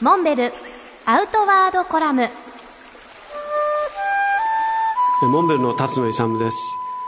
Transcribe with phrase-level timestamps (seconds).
[0.00, 0.52] モンベル
[1.06, 2.28] アウトワードコラム。
[5.22, 6.56] モンベルの辰野勇です。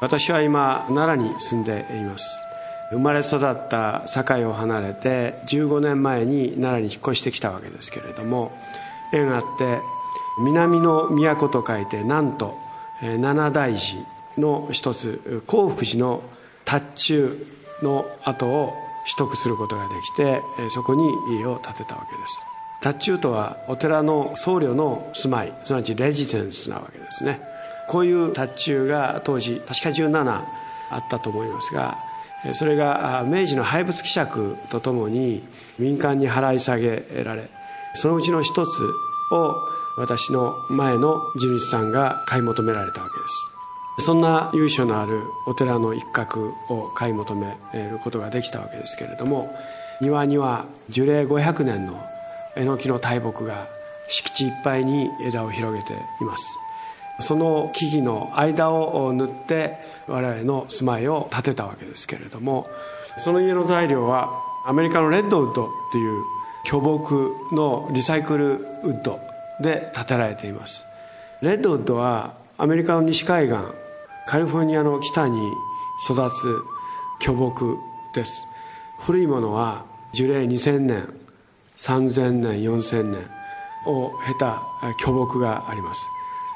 [0.00, 2.44] 私は今奈良に住んでいます。
[2.90, 8.50] 生まれ育った堺を離れて15年前に奈良に引っ越してきたわけですけれども
[9.12, 9.78] 縁があって
[10.40, 12.58] 南の都と書いてなんと
[13.00, 14.04] 七大寺
[14.38, 16.24] の一つ興福寺の
[16.64, 17.46] 達中
[17.82, 18.74] の跡を
[19.04, 21.08] 取得することができてそこに
[21.38, 22.42] 家を建てたわけです。
[22.82, 27.40] 達中とはお寺の僧侶の住まいすなわちレジデンスなわけですね。
[27.88, 30.44] こういう達中が当時確か17
[30.90, 31.98] あったと思いますが
[32.52, 35.42] それが明治の廃仏希釈とともに
[35.78, 37.48] 民間に払い下げられ
[37.94, 38.82] そのうちの一つ
[39.32, 39.54] を
[39.96, 43.52] 私の前の地主さんが買い求められたわけです。
[43.98, 49.54] そんな由緒のあるお寺の一角を買い求めることができたわけですけれども
[50.00, 52.02] 庭には樹齢500年の
[52.56, 53.68] えのきの大木が
[54.08, 56.58] 敷地いっぱいに枝を広げています。
[57.20, 62.68] その木々の間を塗って我々の住まいを建てたわけですけれども
[63.18, 64.30] その家の材料は
[64.64, 66.22] アメリカのレッドウッドという
[66.64, 68.54] 巨木のリサイクル
[68.84, 69.20] ウッド
[69.60, 70.84] で建てられています。
[71.42, 73.56] レッドウッドはアメリカの西海岸
[74.26, 75.52] カリフォルニアの北に
[76.08, 76.62] 育つ
[77.20, 77.76] 巨木
[78.14, 78.46] です。
[79.00, 81.14] 古いものは樹齢2000年
[81.76, 83.30] 3000年4000年
[83.86, 84.62] を経た
[84.98, 86.06] 巨木があります。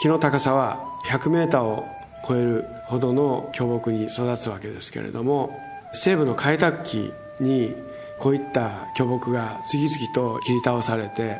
[0.00, 1.86] 木の高さは100メーターを
[2.26, 5.58] 超えるほどの巨木に育つわけですけれども
[5.92, 7.74] 西部の開拓期に
[8.18, 11.38] こういった巨木が次々と切り倒されて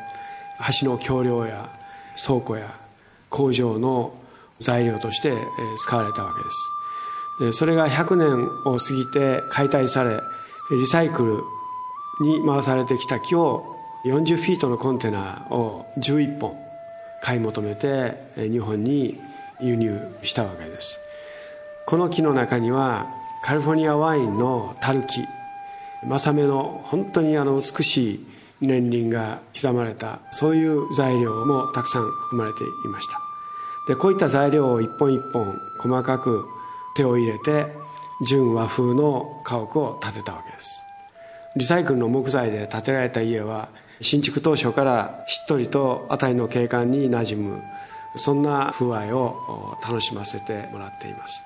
[0.81, 1.71] 橋の橋梁や
[2.17, 2.75] 倉庫や
[3.31, 4.17] 工場の
[4.61, 5.33] 材料として
[5.79, 7.59] 使われたわけです。
[7.59, 10.21] それが100年を過ぎて解体され
[10.73, 11.45] リサイクル
[12.21, 16.57] に回されてきた木を40フィートのコンテナを11本
[17.23, 19.21] 買い求めて日本に
[19.61, 21.01] 輸入したわけです。
[21.87, 23.07] この木の中には
[23.43, 25.27] カリフォルニアワインの樽木
[26.05, 28.27] 正目の本当にあの美しい
[28.61, 33.21] 年輪が刻まれたそういう材料もたくさん含まれていました。
[33.89, 36.45] でこういった材料を一本一本細かく
[36.95, 37.67] 手を入れて
[38.27, 40.88] 純和風の家屋を建てたわけです。
[41.57, 43.69] リサイクルの木材で建てられた家は
[44.01, 47.63] 新築当初からしっとりと辺りの景観に馴染む
[48.17, 51.43] そんな風合いを楽しませてもらっています。